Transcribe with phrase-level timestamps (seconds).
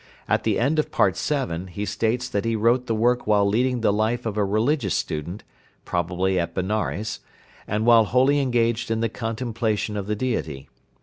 [0.27, 1.67] At the end of Part VII.
[1.71, 5.43] he states that he wrote the work while leading the life of a religious student
[5.85, 7.19] [probably at Benares]
[7.67, 10.69] and while wholly engaged in the contemplation of the Deity.